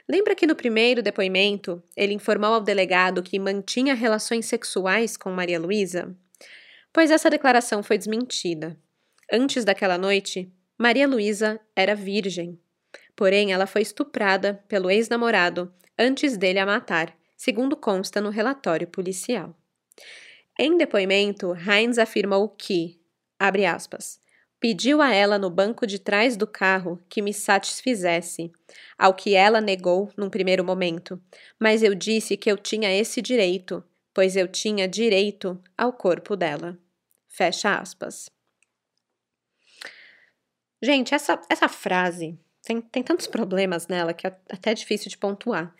[0.07, 5.59] Lembra que no primeiro depoimento ele informou ao delegado que mantinha relações sexuais com Maria
[5.59, 6.14] Luísa?
[6.92, 8.77] Pois essa declaração foi desmentida.
[9.33, 12.61] Antes daquela noite, Maria Luísa era virgem.
[13.16, 19.54] Porém, ela foi estuprada pelo ex-namorado antes dele a matar, segundo consta no relatório policial.
[20.58, 22.98] Em depoimento, Heinz afirmou que,
[23.38, 24.18] abre aspas,
[24.58, 28.50] pediu a ela no banco de trás do carro que me satisfizesse,
[28.98, 31.20] ao que ela negou num primeiro momento,
[31.58, 33.84] mas eu disse que eu tinha esse direito,
[34.14, 36.78] pois eu tinha direito ao corpo dela.
[37.28, 38.30] Fecha aspas.
[40.82, 42.38] Gente, essa, essa frase
[42.70, 45.74] tem, tem tantos problemas nela que é até difícil de pontuar.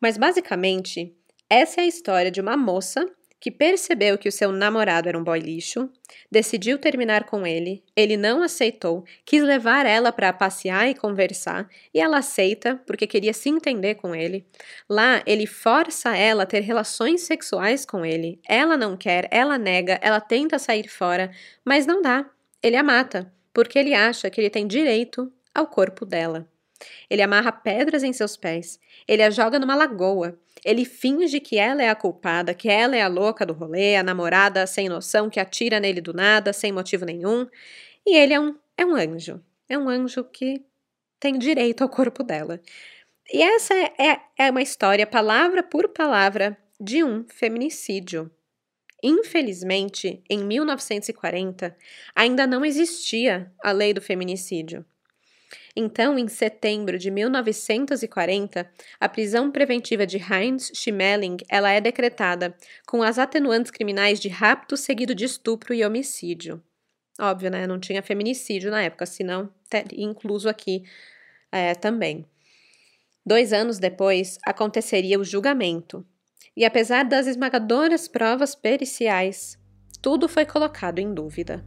[0.00, 1.14] Mas basicamente,
[1.48, 3.06] essa é a história de uma moça
[3.38, 5.90] que percebeu que o seu namorado era um boy lixo,
[6.30, 11.98] decidiu terminar com ele, ele não aceitou, quis levar ela para passear e conversar, e
[11.98, 14.46] ela aceita porque queria se entender com ele.
[14.88, 18.38] Lá, ele força ela a ter relações sexuais com ele.
[18.46, 21.30] Ela não quer, ela nega, ela tenta sair fora,
[21.64, 22.28] mas não dá.
[22.62, 26.48] Ele a mata, porque ele acha que ele tem direito ao corpo dela.
[27.08, 31.82] Ele amarra pedras em seus pés, ele a joga numa lagoa, ele finge que ela
[31.82, 35.40] é a culpada, que ela é a louca do rolê, a namorada sem noção que
[35.40, 37.46] atira nele do nada, sem motivo nenhum,
[38.06, 39.42] e ele é um, é um anjo.
[39.68, 40.64] É um anjo que
[41.18, 42.60] tem direito ao corpo dela.
[43.32, 48.30] E essa é, é, é uma história, palavra por palavra, de um feminicídio.
[49.02, 51.76] Infelizmente, em 1940,
[52.14, 54.84] ainda não existia a lei do feminicídio.
[55.74, 62.54] Então, em setembro de 1940, a prisão preventiva de Heinz Schmeling ela é decretada
[62.86, 66.62] com as atenuantes criminais de rapto seguido de estupro e homicídio.
[67.20, 67.66] Óbvio, né?
[67.66, 70.84] Não tinha feminicídio na época, senão teria incluso aqui
[71.52, 72.24] é, também.
[73.24, 76.06] Dois anos depois, aconteceria o julgamento.
[76.56, 79.58] E apesar das esmagadoras provas periciais,
[80.02, 81.64] tudo foi colocado em dúvida.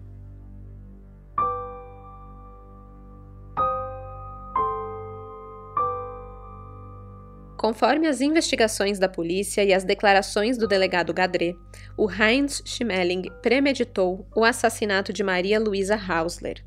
[7.64, 11.56] Conforme as investigações da polícia e as declarações do delegado Gadré,
[11.96, 16.62] o Heinz Schmeling premeditou o assassinato de Maria Luisa Hausler.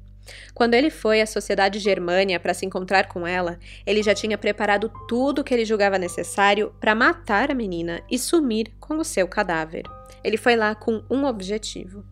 [0.55, 4.91] Quando ele foi à Sociedade Germânia para se encontrar com ela, ele já tinha preparado
[5.07, 9.29] tudo o que ele julgava necessário para matar a menina e sumir com o seu
[9.29, 9.83] cadáver.
[10.25, 12.07] Ele foi lá com um objetivo.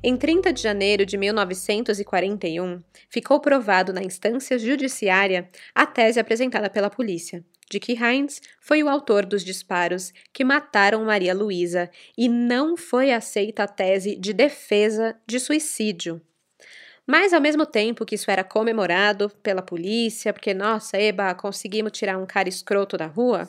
[0.00, 6.88] Em 30 de janeiro de 1941, ficou provado na instância judiciária a tese apresentada pela
[6.88, 12.76] polícia, de que Heinz foi o autor dos disparos que mataram Maria Luísa e não
[12.76, 16.20] foi aceita a tese de defesa de suicídio.
[17.06, 22.18] Mas ao mesmo tempo que isso era comemorado pela polícia, porque nossa, eba, conseguimos tirar
[22.18, 23.48] um cara escroto da rua,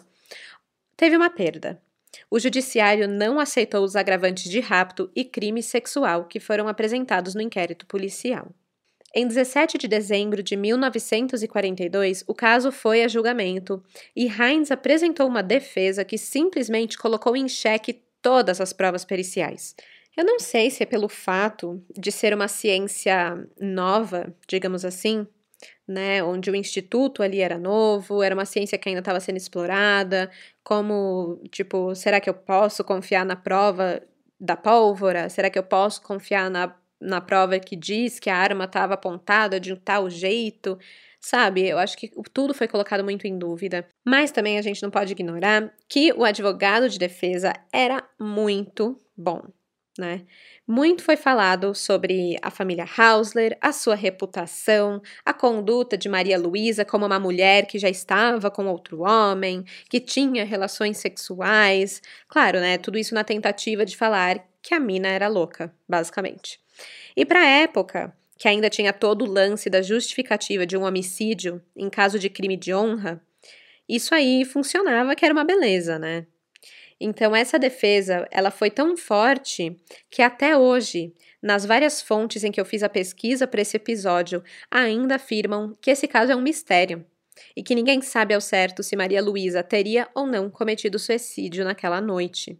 [0.95, 1.81] teve uma perda.
[2.29, 7.41] O judiciário não aceitou os agravantes de rapto e crime sexual que foram apresentados no
[7.41, 8.53] inquérito policial.
[9.15, 13.81] Em 17 de dezembro de 1942, o caso foi a julgamento
[14.15, 19.75] e Heinz apresentou uma defesa que simplesmente colocou em xeque todas as provas periciais.
[20.15, 25.25] Eu não sei se é pelo fato de ser uma ciência nova, digamos assim,
[25.87, 30.29] né, onde o instituto ali era novo, era uma ciência que ainda estava sendo explorada,
[30.63, 34.01] como, tipo, será que eu posso confiar na prova
[34.39, 35.29] da pólvora?
[35.29, 39.59] Será que eu posso confiar na na prova que diz que a arma estava apontada
[39.59, 40.77] de um tal jeito,
[41.19, 41.67] sabe?
[41.67, 43.87] Eu acho que tudo foi colocado muito em dúvida.
[44.05, 49.41] Mas também a gente não pode ignorar que o advogado de defesa era muito bom,
[49.97, 50.25] né?
[50.67, 56.83] Muito foi falado sobre a família Hausler, a sua reputação, a conduta de Maria Luísa
[56.83, 62.01] como uma mulher que já estava com outro homem, que tinha relações sexuais.
[62.27, 62.77] Claro, né?
[62.77, 66.59] Tudo isso na tentativa de falar que a mina era louca, basicamente.
[67.15, 71.63] E para a época, que ainda tinha todo o lance da justificativa de um homicídio
[71.73, 73.21] em caso de crime de honra,
[73.87, 76.27] isso aí funcionava que era uma beleza, né?
[76.99, 79.73] Então essa defesa, ela foi tão forte
[80.09, 84.43] que até hoje, nas várias fontes em que eu fiz a pesquisa para esse episódio,
[84.69, 87.05] ainda afirmam que esse caso é um mistério
[87.55, 92.01] e que ninguém sabe ao certo se Maria Luísa teria ou não cometido suicídio naquela
[92.01, 92.59] noite.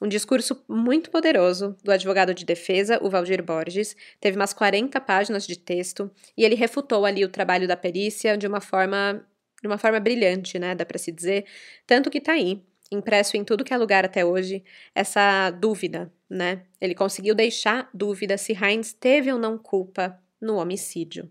[0.00, 5.46] Um discurso muito poderoso do advogado de defesa, o Valdir Borges, teve umas 40 páginas
[5.46, 9.24] de texto e ele refutou ali o trabalho da perícia de uma forma
[9.62, 11.46] de uma forma brilhante, né, dá para se dizer,
[11.86, 16.62] tanto que tá aí, impresso em tudo que é lugar até hoje, essa dúvida, né?
[16.80, 21.30] Ele conseguiu deixar dúvida se Heinz teve ou não culpa no homicídio.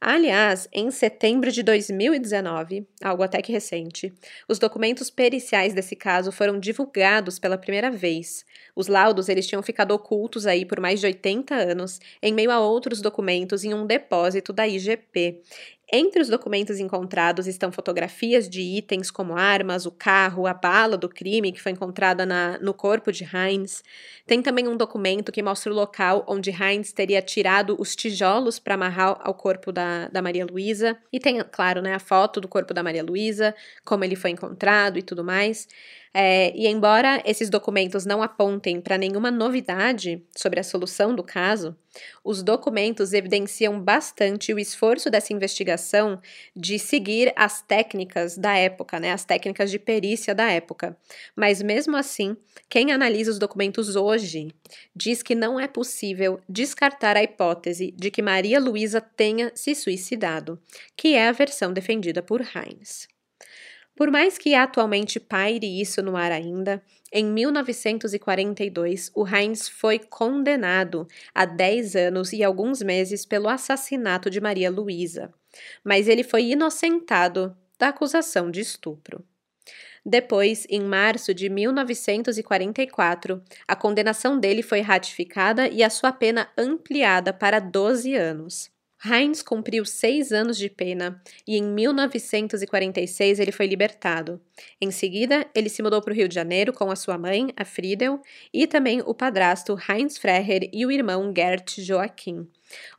[0.00, 4.12] Aliás, em setembro de 2019, algo até que recente,
[4.48, 8.44] os documentos periciais desse caso foram divulgados pela primeira vez.
[8.76, 12.60] Os laudos eles tinham ficado ocultos aí por mais de 80 anos, em meio a
[12.60, 15.42] outros documentos em um depósito da IGP.
[15.90, 21.08] Entre os documentos encontrados estão fotografias de itens como armas, o carro, a bala do
[21.08, 23.82] crime que foi encontrada na, no corpo de Heinz.
[24.26, 28.74] Tem também um documento que mostra o local onde Heinz teria tirado os tijolos para
[28.74, 30.94] amarrar ao corpo da, da Maria Luísa.
[31.10, 34.98] E tem, claro, né, a foto do corpo da Maria Luísa, como ele foi encontrado
[34.98, 35.66] e tudo mais.
[36.12, 41.76] É, e embora esses documentos não apontem para nenhuma novidade sobre a solução do caso,
[42.24, 46.20] os documentos evidenciam bastante o esforço dessa investigação
[46.54, 50.96] de seguir as técnicas da época, né, as técnicas de perícia da época.
[51.34, 52.36] Mas mesmo assim,
[52.68, 54.48] quem analisa os documentos hoje
[54.94, 60.60] diz que não é possível descartar a hipótese de que Maria Luísa tenha se suicidado,
[60.96, 63.08] que é a versão defendida por Heinz.
[63.98, 66.80] Por mais que atualmente paire isso no ar ainda,
[67.12, 74.40] em 1942 o Heinz foi condenado a 10 anos e alguns meses pelo assassinato de
[74.40, 75.34] Maria Luísa,
[75.82, 79.24] mas ele foi inocentado da acusação de estupro.
[80.06, 87.32] Depois, em março de 1944, a condenação dele foi ratificada e a sua pena ampliada
[87.32, 88.70] para 12 anos.
[89.04, 94.40] Heinz cumpriu seis anos de pena e em 1946 ele foi libertado.
[94.80, 97.64] Em seguida, ele se mudou para o Rio de Janeiro com a sua mãe, a
[97.64, 98.20] Friedel,
[98.52, 102.48] e também o padrasto Heinz Freher e o irmão Gert Joachim.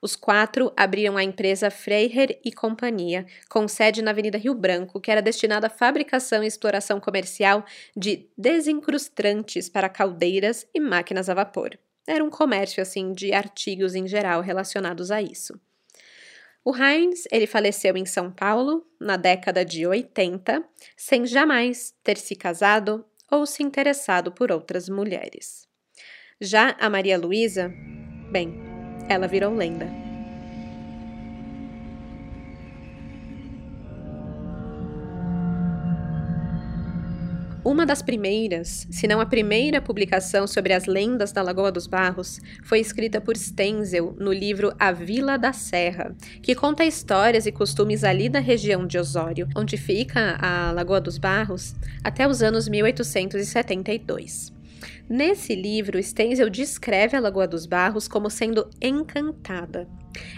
[0.01, 5.11] Os quatro abriram a empresa Freiher e Companhia, com sede na Avenida Rio Branco, que
[5.11, 11.77] era destinada à fabricação e exploração comercial de desincrustrantes para caldeiras e máquinas a vapor.
[12.07, 15.59] Era um comércio assim de artigos em geral relacionados a isso.
[16.63, 20.63] O Heinz, ele faleceu em São Paulo na década de 80,
[20.95, 25.67] sem jamais ter se casado ou se interessado por outras mulheres.
[26.41, 27.73] Já a Maria Luísa,
[28.31, 28.53] bem,
[29.09, 30.08] ela virou lenda.
[37.63, 42.39] Uma das primeiras, se não a primeira publicação sobre as lendas da Lagoa dos Barros,
[42.63, 48.05] foi escrita por Stenzel no livro A Vila da Serra, que conta histórias e costumes
[48.05, 54.58] ali da região de Osório, onde fica a Lagoa dos Barros, até os anos 1872.
[55.09, 59.87] Nesse livro, Stenzel descreve a Lagoa dos Barros como sendo encantada.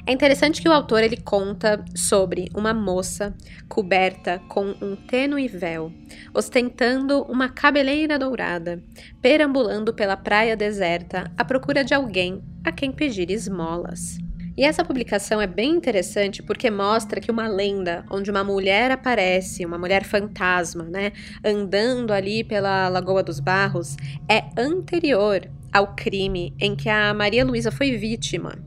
[0.06, 3.36] É interessante que o autor ele conta sobre uma moça
[3.68, 5.92] coberta com um tênue véu,
[6.34, 8.82] ostentando uma cabeleira dourada,
[9.22, 14.18] perambulando pela praia deserta à procura de alguém a quem pedir esmolas.
[14.58, 19.66] E essa publicação é bem interessante porque mostra que uma lenda onde uma mulher aparece,
[19.66, 23.96] uma mulher fantasma, né, andando ali pela Lagoa dos Barros,
[24.30, 28.60] é anterior ao crime em que a Maria Luísa foi vítima.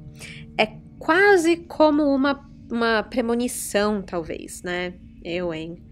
[0.59, 0.68] É
[0.99, 4.95] quase como uma, uma premonição, talvez, né?
[5.22, 5.82] Eu, hein?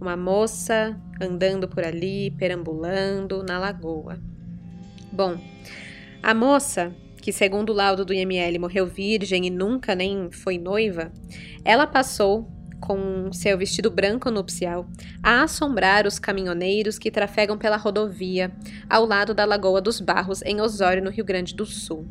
[0.00, 4.20] Uma moça andando por ali, perambulando na lagoa.
[5.12, 5.38] Bom,
[6.22, 6.92] a moça
[7.26, 11.10] que segundo o laudo do IML morreu virgem e nunca nem foi noiva,
[11.64, 12.48] ela passou
[12.80, 14.86] com seu vestido branco nupcial,
[15.20, 18.52] a assombrar os caminhoneiros que trafegam pela rodovia
[18.88, 22.06] ao lado da Lagoa dos Barros, em Osório, no Rio Grande do Sul.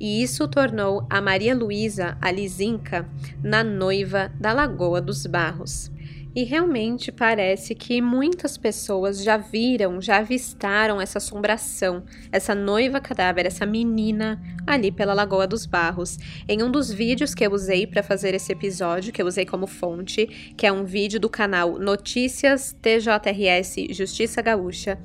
[0.00, 3.06] E isso tornou a Maria Luísa, a Lizinca,
[3.42, 5.90] na noiva da Lagoa dos Barros.
[6.34, 13.46] E realmente parece que muitas pessoas já viram, já avistaram essa assombração, essa noiva cadáver,
[13.46, 16.18] essa menina ali pela Lagoa dos Barros.
[16.48, 19.68] Em um dos vídeos que eu usei para fazer esse episódio, que eu usei como
[19.68, 24.98] fonte, que é um vídeo do canal Notícias TJRS Justiça Gaúcha,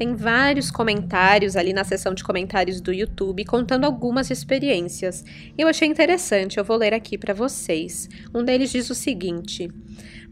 [0.00, 5.22] tem vários comentários ali na seção de comentários do YouTube contando algumas experiências.
[5.58, 8.08] Eu achei interessante, eu vou ler aqui para vocês.
[8.34, 9.68] Um deles diz o seguinte: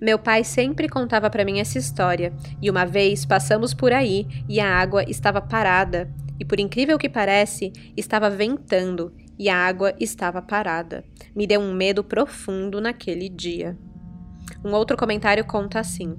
[0.00, 4.58] Meu pai sempre contava para mim essa história, e uma vez passamos por aí e
[4.58, 6.10] a água estava parada,
[6.40, 11.04] e por incrível que parece, estava ventando e a água estava parada.
[11.36, 13.76] Me deu um medo profundo naquele dia.
[14.64, 16.16] Um outro comentário conta assim: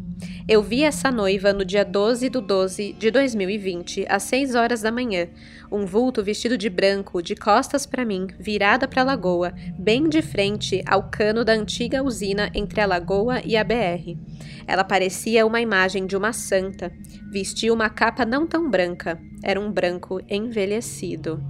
[0.47, 4.91] Eu vi essa noiva no dia 12 do 12 de 2020, às 6 horas da
[4.91, 5.27] manhã.
[5.69, 10.21] Um vulto vestido de branco, de costas para mim, virada para a lagoa, bem de
[10.21, 14.17] frente ao cano da antiga usina entre a lagoa e a BR.
[14.65, 16.91] Ela parecia uma imagem de uma santa.
[17.29, 21.43] Vestia uma capa não tão branca, era um branco envelhecido.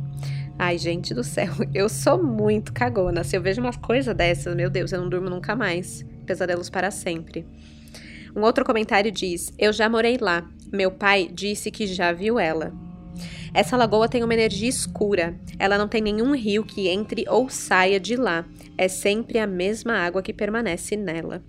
[0.58, 3.24] Ai, gente do céu, eu sou muito cagona.
[3.24, 6.91] Se eu vejo umas coisas dessas, meu Deus, eu não durmo nunca mais pesadelos para
[6.91, 7.43] sempre.
[8.36, 10.47] Um outro comentário diz: Eu já morei lá.
[10.71, 12.71] Meu pai disse que já viu ela.
[13.51, 15.36] Essa lagoa tem uma energia escura.
[15.57, 18.45] Ela não tem nenhum rio que entre ou saia de lá.
[18.77, 21.43] É sempre a mesma água que permanece nela.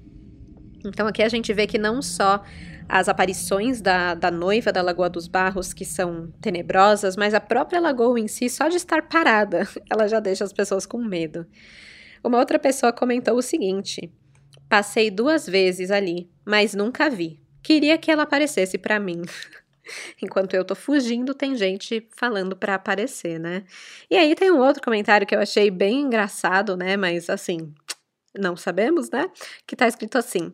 [0.83, 2.43] Então aqui a gente vê que não só
[2.89, 7.79] as aparições da, da noiva da Lagoa dos Barros, que são tenebrosas, mas a própria
[7.81, 11.47] lagoa em si, só de estar parada, ela já deixa as pessoas com medo.
[12.25, 14.11] Uma outra pessoa comentou o seguinte:
[14.71, 17.41] Passei duas vezes ali, mas nunca vi.
[17.61, 19.23] Queria que ela aparecesse para mim.
[20.23, 23.65] Enquanto eu tô fugindo, tem gente falando para aparecer, né?
[24.09, 26.97] E aí tem um outro comentário que eu achei bem engraçado, né?
[26.97, 27.75] Mas assim,
[28.39, 29.29] não sabemos, né?
[29.67, 30.53] Que tá escrito assim: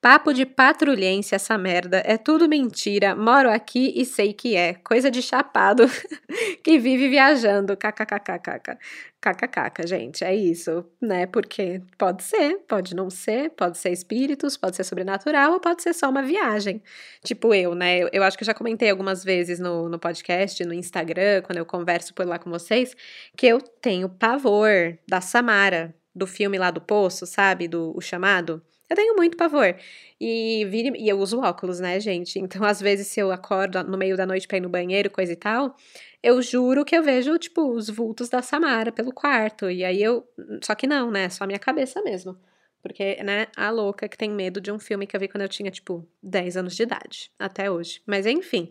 [0.00, 5.10] Papo de patrulhência essa merda, é tudo mentira, moro aqui e sei que é, coisa
[5.10, 5.82] de chapado
[6.62, 8.78] que vive viajando, kkkkk.
[9.20, 11.26] KKK, gente, é isso, né?
[11.26, 15.92] Porque pode ser, pode não ser, pode ser espíritos, pode ser sobrenatural ou pode ser
[15.92, 16.80] só uma viagem.
[17.24, 17.98] Tipo eu, né?
[17.98, 21.58] Eu, eu acho que eu já comentei algumas vezes no, no podcast, no Instagram, quando
[21.58, 22.94] eu converso por lá com vocês,
[23.36, 27.66] que eu tenho pavor da Samara, do filme lá do Poço, sabe?
[27.66, 28.62] Do O Chamado.
[28.90, 29.76] Eu tenho muito pavor.
[30.20, 32.38] E, vire, e eu uso óculos, né, gente?
[32.38, 35.32] Então, às vezes, se eu acordo no meio da noite pra ir no banheiro, coisa
[35.32, 35.76] e tal,
[36.22, 39.70] eu juro que eu vejo, tipo, os vultos da Samara pelo quarto.
[39.70, 40.26] E aí eu.
[40.64, 41.28] Só que não, né?
[41.28, 42.36] Só a minha cabeça mesmo.
[42.82, 45.48] Porque, né, a louca que tem medo de um filme que eu vi quando eu
[45.48, 47.30] tinha, tipo, 10 anos de idade.
[47.38, 48.00] Até hoje.
[48.06, 48.70] Mas enfim.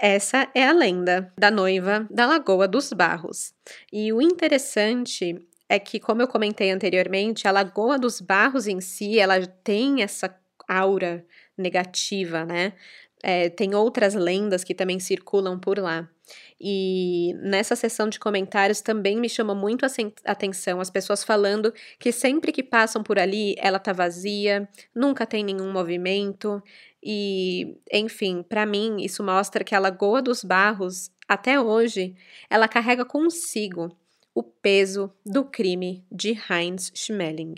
[0.00, 3.52] Essa é a lenda da noiva da Lagoa dos Barros.
[3.92, 9.18] E o interessante é que, como eu comentei anteriormente, a Lagoa dos Barros em si,
[9.18, 10.34] ela tem essa
[10.66, 11.24] aura
[11.56, 12.72] negativa, né?
[13.22, 16.08] É, tem outras lendas que também circulam por lá.
[16.60, 19.88] E nessa sessão de comentários também me chamou muito a
[20.24, 25.42] atenção as pessoas falando que sempre que passam por ali ela tá vazia, nunca tem
[25.44, 26.62] nenhum movimento.
[27.02, 32.14] E, enfim, para mim isso mostra que a Lagoa dos Barros, até hoje,
[32.48, 33.96] ela carrega consigo
[34.38, 37.56] o peso do crime de Heinz Schmeling.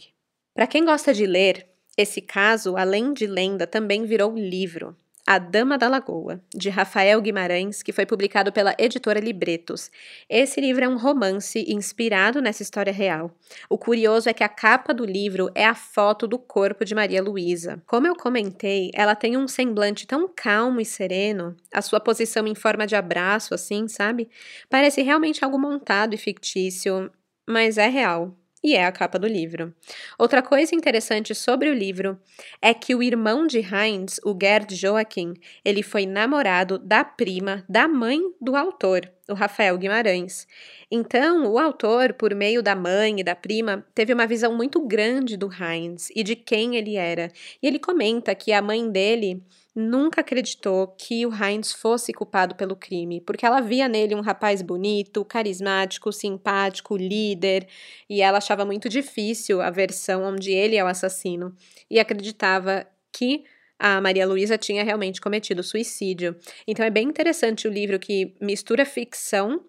[0.55, 4.97] Para quem gosta de ler, esse caso, além de lenda, também virou livro.
[5.33, 9.89] A Dama da Lagoa, de Rafael Guimarães, que foi publicado pela editora Libretos.
[10.28, 13.31] Esse livro é um romance inspirado nessa história real.
[13.68, 17.22] O curioso é que a capa do livro é a foto do corpo de Maria
[17.22, 17.81] Luísa.
[17.87, 22.57] Como eu comentei, ela tem um semblante tão calmo e sereno, a sua posição em
[22.57, 24.28] forma de abraço, assim, sabe?
[24.68, 27.09] Parece realmente algo montado e fictício,
[27.49, 29.74] mas é real e é a capa do livro.
[30.18, 32.18] Outra coisa interessante sobre o livro
[32.61, 35.34] é que o irmão de Heinz, o Gerd Joachim,
[35.64, 40.46] ele foi namorado da prima da mãe do autor, o Rafael Guimarães.
[40.90, 45.36] Então, o autor, por meio da mãe e da prima, teve uma visão muito grande
[45.36, 47.30] do Heinz e de quem ele era.
[47.62, 49.42] E ele comenta que a mãe dele
[49.74, 54.62] nunca acreditou que o Heinz fosse culpado pelo crime, porque ela via nele um rapaz
[54.62, 57.66] bonito, carismático, simpático, líder,
[58.08, 61.54] e ela achava muito difícil a versão onde ele é o assassino
[61.90, 63.44] e acreditava que
[63.78, 66.36] a Maria Luísa tinha realmente cometido suicídio.
[66.66, 69.64] Então é bem interessante o livro que mistura ficção,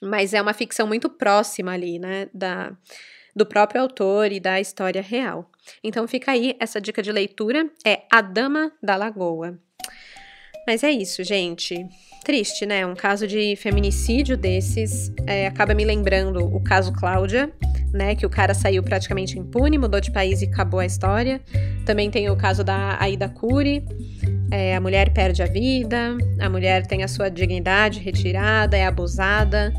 [0.00, 2.76] mas é uma ficção muito próxima ali, né, da
[3.34, 5.50] do próprio autor e da história real.
[5.82, 9.58] Então fica aí essa dica de leitura, é A Dama da Lagoa.
[10.66, 11.86] Mas é isso, gente.
[12.24, 12.86] Triste, né?
[12.86, 17.52] Um caso de feminicídio desses é, acaba me lembrando o caso Cláudia,
[17.92, 18.14] né?
[18.14, 21.40] Que o cara saiu praticamente impune, mudou de país e acabou a história.
[21.84, 23.84] Também tem o caso da Aida Cury.
[24.52, 29.72] É, a mulher perde a vida, a mulher tem a sua dignidade retirada, é abusada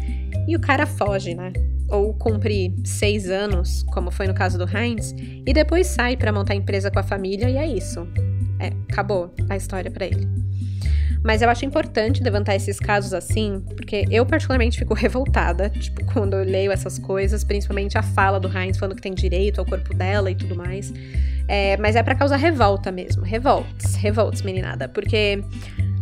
[0.48, 1.54] e o cara foge, né?
[1.94, 5.14] Ou cumpre seis anos, como foi no caso do Heinz,
[5.46, 8.08] e depois sai para montar empresa com a família e é isso.
[8.60, 10.28] É, acabou a história para ele.
[11.24, 16.36] Mas eu acho importante levantar esses casos assim, porque eu particularmente fico revoltada, tipo, quando
[16.36, 19.94] eu leio essas coisas, principalmente a fala do Heinz falando que tem direito ao corpo
[19.94, 20.92] dela e tudo mais.
[21.48, 23.24] É, mas é para causar revolta mesmo.
[23.24, 24.90] Revolts, revolts, meninada.
[24.90, 25.44] Porque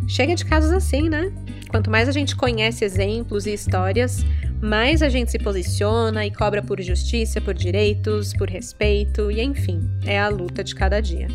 [0.07, 1.31] chega de casos assim, né?
[1.69, 4.25] Quanto mais a gente conhece exemplos e histórias,
[4.61, 9.81] mais a gente se posiciona e cobra por justiça, por direitos, por respeito e enfim,
[10.05, 11.27] é a luta de cada dia.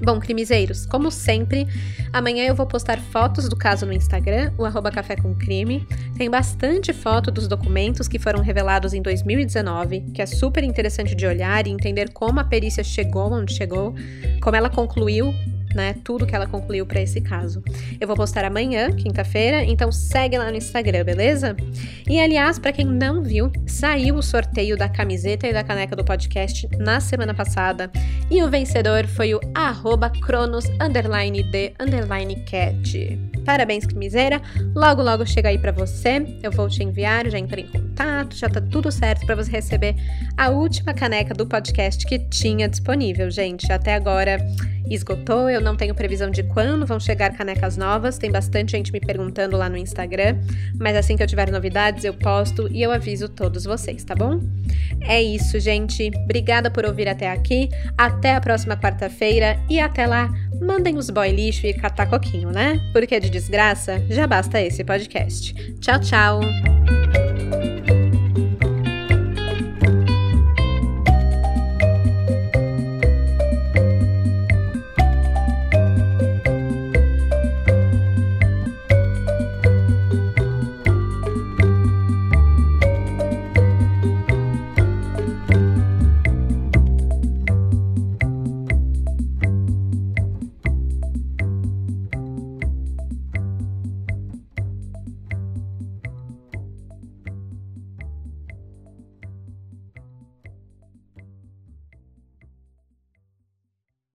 [0.00, 1.66] Bom, crimezeiros, como sempre,
[2.12, 5.84] amanhã eu vou postar fotos do caso no Instagram, o arroba Café com Crime.
[6.16, 11.26] Tem bastante foto dos documentos que foram revelados em 2019, que é super interessante de
[11.26, 13.92] olhar e entender como a perícia chegou onde chegou,
[14.40, 15.34] como ela concluiu
[15.78, 17.62] né, tudo que ela concluiu para esse caso.
[18.00, 21.56] Eu vou postar amanhã, quinta-feira, então segue lá no Instagram, beleza?
[22.08, 26.04] E aliás, para quem não viu, saiu o sorteio da camiseta e da caneca do
[26.04, 27.90] podcast na semana passada
[28.28, 33.18] e o vencedor foi o arroba cronos underline de underline cat.
[33.48, 34.42] Parabéns, crimiseira!
[34.74, 36.38] Logo, logo chega aí para você.
[36.42, 39.94] Eu vou te enviar, já entrei em contato, já tá tudo certo para você receber
[40.36, 43.72] a última caneca do podcast que tinha disponível, gente.
[43.72, 44.38] Até agora
[44.90, 49.00] esgotou, eu não tenho previsão de quando vão chegar canecas novas, tem bastante gente me
[49.00, 50.38] perguntando lá no Instagram,
[50.78, 54.40] mas assim que eu tiver novidades eu posto e eu aviso todos vocês, tá bom?
[55.02, 56.10] É isso, gente.
[56.24, 57.68] Obrigada por ouvir até aqui.
[57.96, 62.80] Até a próxima quarta-feira e até lá, mandem os boy lixo e catar coquinho, né?
[62.92, 65.54] Porque de desgraça já basta esse podcast.
[65.80, 67.27] Tchau, tchau.